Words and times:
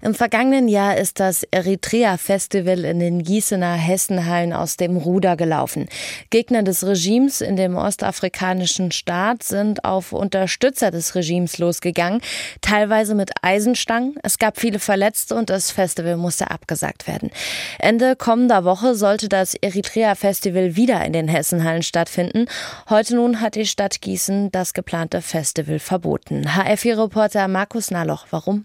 Im 0.00 0.14
vergangenen 0.14 0.68
Jahr 0.68 0.96
ist 0.96 1.20
das 1.20 1.44
Eritrea-Festival 1.50 2.84
in 2.84 3.00
den 3.00 3.22
Gießener 3.22 3.74
Hessenhallen 3.74 4.52
aus 4.52 4.76
dem 4.76 4.96
Ruder 4.96 5.36
gelaufen. 5.36 5.88
Gegner 6.30 6.62
des 6.62 6.86
Regimes 6.86 7.40
in 7.40 7.56
dem 7.56 7.76
ostafrikanischen 7.76 8.92
Staat 8.92 9.42
sind 9.42 9.84
auf 9.84 10.12
Unterstützer 10.12 10.90
des 10.90 11.14
Regimes 11.14 11.58
losgegangen, 11.58 12.20
teilweise 12.60 13.14
mit 13.14 13.30
Eisenstangen. 13.42 14.14
Es 14.22 14.38
gab 14.38 14.60
viele 14.60 14.78
Verletzte 14.78 15.34
und 15.34 15.50
das 15.50 15.70
Festival 15.70 16.16
musste 16.16 16.50
abgesagt 16.50 17.06
werden. 17.06 17.30
Ende 17.78 18.16
kommender 18.16 18.64
Woche 18.64 18.94
sollte 18.94 19.28
das 19.28 19.54
Eritrea-Festival 19.54 20.76
wieder 20.76 21.04
in 21.04 21.12
den 21.12 21.28
Hessenhallen 21.28 21.82
stattfinden. 21.82 22.46
Heute 22.88 23.16
nun 23.16 23.40
hat 23.40 23.54
die 23.54 23.66
Stadt 23.66 24.00
Gießen 24.00 24.52
das 24.52 24.74
geplante 24.74 25.22
Festival 25.22 25.78
verboten. 25.78 26.46
HF4-Reporter 26.46 27.48
Markus 27.48 27.90
Nahloch, 27.90 28.26
warum? 28.30 28.64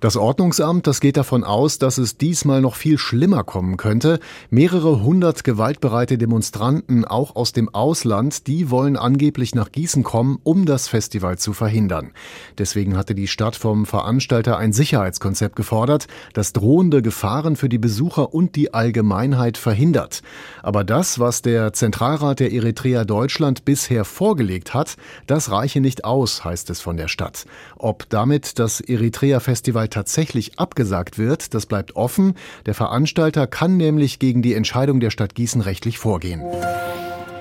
Das 0.00 0.16
Ordnungsamt, 0.16 0.86
das 0.86 1.00
geht 1.00 1.16
davon 1.16 1.42
aus, 1.42 1.78
dass 1.78 1.98
es 1.98 2.16
diesmal 2.16 2.60
noch 2.60 2.76
viel 2.76 2.98
schlimmer 2.98 3.42
kommen 3.42 3.76
könnte. 3.76 4.20
Mehrere 4.48 5.02
hundert 5.02 5.42
gewaltbereite 5.42 6.18
Demonstranten, 6.18 7.04
auch 7.04 7.34
aus 7.34 7.52
dem 7.52 7.68
Ausland, 7.74 8.46
die 8.46 8.70
wollen 8.70 8.96
angeblich 8.96 9.56
nach 9.56 9.72
Gießen 9.72 10.04
kommen, 10.04 10.38
um 10.44 10.66
das 10.66 10.86
Festival 10.86 11.36
zu 11.36 11.52
verhindern. 11.52 12.12
Deswegen 12.58 12.96
hatte 12.96 13.16
die 13.16 13.26
Stadt 13.26 13.56
vom 13.56 13.86
Veranstalter 13.86 14.56
ein 14.56 14.72
Sicherheitskonzept 14.72 15.56
gefordert, 15.56 16.06
das 16.32 16.52
drohende 16.52 17.02
Gefahren 17.02 17.56
für 17.56 17.68
die 17.68 17.78
Besucher 17.78 18.32
und 18.32 18.54
die 18.54 18.72
Allgemeinheit 18.72 19.58
verhindert. 19.58 20.22
Aber 20.62 20.84
das, 20.84 21.18
was 21.18 21.42
der 21.42 21.72
Zentralrat 21.72 22.38
der 22.38 22.52
Eritrea 22.52 23.04
Deutschland 23.04 23.64
bisher 23.64 24.04
vorgelegt 24.04 24.74
hat, 24.74 24.94
das 25.26 25.50
reiche 25.50 25.80
nicht 25.80 26.04
aus, 26.04 26.44
heißt 26.44 26.70
es 26.70 26.80
von 26.80 26.96
der 26.96 27.08
Stadt. 27.08 27.46
Ob 27.76 28.08
damit 28.10 28.60
das 28.60 28.80
Eritrea 28.80 29.40
Festival 29.88 29.98
tatsächlich 29.98 30.58
abgesagt 30.58 31.18
wird, 31.18 31.54
das 31.54 31.66
bleibt 31.66 31.96
offen. 31.96 32.34
Der 32.66 32.74
Veranstalter 32.74 33.46
kann 33.46 33.76
nämlich 33.76 34.18
gegen 34.18 34.42
die 34.42 34.54
Entscheidung 34.54 35.00
der 35.00 35.10
Stadt 35.10 35.34
Gießen 35.34 35.60
rechtlich 35.60 35.98
vorgehen. 35.98 36.40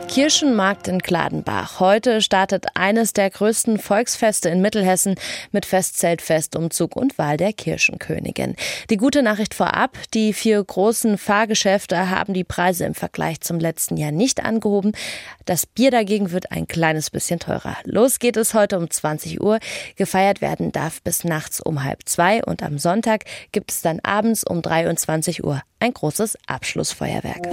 Kirchenmarkt 0.08 0.88
in 0.88 1.00
Gladenbach. 1.00 1.82
Heute 1.82 2.22
startet 2.22 2.66
eines 2.76 3.12
der 3.12 3.30
größten 3.30 3.78
Volksfeste 3.78 4.50
in 4.50 4.62
Mittelhessen 4.62 5.16
mit 5.52 5.66
Festzelt, 5.66 6.22
Festumzug 6.22 6.96
und 6.96 7.18
Wahl 7.18 7.36
der 7.36 7.52
Kirchenkönigin. 7.52 8.56
Die 8.90 8.98
gute 8.98 9.22
Nachricht 9.22 9.54
vorab, 9.54 9.98
die 10.14 10.32
vier 10.32 10.64
großen 10.64 11.18
Fahrgeschäfte 11.18 12.10
haben 12.10 12.34
die 12.34 12.46
Preise 12.46 12.86
im 12.86 12.96
Vergleich 12.96 13.42
zum 13.42 13.60
letzten 13.60 13.98
Jahr 13.98 14.12
nicht 14.12 14.44
angehoben. 14.44 14.94
Das 15.46 15.66
Bier 15.66 15.92
dagegen 15.92 16.32
wird 16.32 16.52
ein 16.52 16.68
kleines 16.68 17.10
bisschen 17.10 17.40
teurer. 17.40 17.76
Los 17.84 18.20
geht 18.20 18.38
es 18.38 18.54
heute 18.54 18.78
um 18.80 18.90
20 18.90 19.42
Uhr. 19.42 19.60
Gefeiert 19.98 20.42
werden 20.42 20.72
darf 20.72 21.02
bis 21.02 21.26
nachts 21.26 21.62
um 21.62 21.84
halb 21.84 22.08
zwei 22.08 22.44
und 22.44 22.64
am 22.64 22.80
Sonntag 22.80 23.26
gibt 23.52 23.72
es 23.72 23.82
dann 23.82 24.00
abends 24.00 24.46
um 24.46 24.62
23 24.62 25.44
Uhr 25.44 25.62
ein 25.80 25.94
großes 25.94 26.38
Abschlussfeuerwerk. 26.48 27.48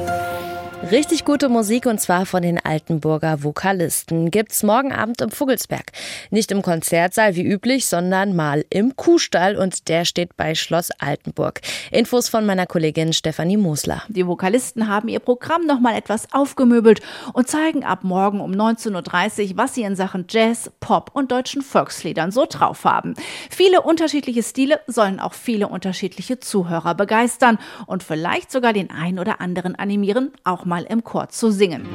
Richtig 0.90 1.24
gute 1.24 1.48
Musik 1.48 1.86
und 1.86 1.98
zwar 1.98 2.26
von 2.26 2.42
den 2.42 2.62
Altenburger 2.62 3.42
Vokalisten 3.42 4.30
gibt's 4.30 4.62
morgen 4.62 4.92
Abend 4.92 5.22
im 5.22 5.30
Vogelsberg. 5.30 5.86
Nicht 6.30 6.52
im 6.52 6.60
Konzertsaal 6.60 7.34
wie 7.36 7.42
üblich, 7.42 7.86
sondern 7.86 8.36
mal 8.36 8.66
im 8.68 8.94
Kuhstall 8.94 9.56
und 9.56 9.88
der 9.88 10.04
steht 10.04 10.36
bei 10.36 10.54
Schloss 10.54 10.90
Altenburg. 10.98 11.62
Infos 11.90 12.28
von 12.28 12.44
meiner 12.44 12.66
Kollegin 12.66 13.14
Stefanie 13.14 13.56
Mosler. 13.56 14.02
Die 14.08 14.26
Vokalisten 14.26 14.86
haben 14.86 15.08
ihr 15.08 15.20
Programm 15.20 15.66
noch 15.66 15.80
mal 15.80 15.96
etwas 15.96 16.28
aufgemöbelt 16.32 17.00
und 17.32 17.48
zeigen 17.48 17.82
ab 17.82 18.04
morgen 18.04 18.42
um 18.42 18.52
19.30 18.52 19.52
Uhr, 19.52 19.56
was 19.56 19.74
sie 19.74 19.82
in 19.82 19.96
Sachen 19.96 20.26
Jazz, 20.28 20.70
Pop 20.80 21.10
und 21.14 21.32
deutschen 21.32 21.62
Volksliedern 21.62 22.30
so 22.30 22.44
drauf 22.46 22.84
haben. 22.84 23.14
Viele 23.48 23.80
unterschiedliche 23.80 24.42
Stile 24.42 24.80
sollen 24.86 25.18
auch 25.18 25.32
viele 25.32 25.68
unterschiedliche 25.68 26.40
Zuhörer 26.40 26.94
begeistern 26.94 27.58
und 27.86 28.02
vielleicht 28.02 28.52
sogar 28.52 28.74
den 28.74 28.90
ein 28.90 29.18
oder 29.18 29.40
anderen 29.40 29.76
animieren, 29.76 30.30
auch 30.44 30.66
mal 30.66 30.73
mal 30.74 30.84
im 30.90 31.04
Chor 31.04 31.28
zu 31.28 31.52
singen. 31.52 31.86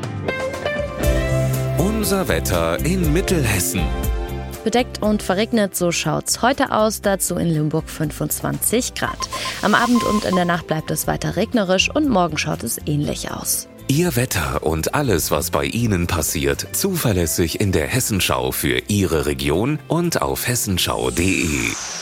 Unser 1.77 2.29
Wetter 2.29 2.79
in 2.85 3.11
Mittelhessen. 3.11 3.81
Bedeckt 4.63 5.01
und 5.01 5.21
verregnet, 5.21 5.75
so 5.75 5.91
schaut's 5.91 6.41
heute 6.41 6.71
aus. 6.71 7.01
Dazu 7.01 7.35
in 7.35 7.49
Limburg 7.49 7.89
25 7.89 8.93
Grad. 8.93 9.17
Am 9.63 9.75
Abend 9.75 10.01
und 10.05 10.23
in 10.23 10.35
der 10.35 10.45
Nacht 10.45 10.67
bleibt 10.67 10.91
es 10.91 11.07
weiter 11.07 11.35
regnerisch 11.35 11.93
und 11.93 12.07
morgen 12.07 12.37
schaut 12.37 12.63
es 12.63 12.79
ähnlich 12.85 13.31
aus. 13.31 13.67
Ihr 13.89 14.15
Wetter 14.15 14.63
und 14.63 14.95
alles, 14.95 15.29
was 15.29 15.51
bei 15.51 15.65
Ihnen 15.65 16.07
passiert, 16.07 16.67
zuverlässig 16.71 17.59
in 17.59 17.73
der 17.73 17.87
Hessenschau 17.87 18.53
für 18.53 18.83
Ihre 18.87 19.25
Region 19.25 19.79
und 19.89 20.21
auf 20.21 20.47
hessenschau.de. 20.47 21.98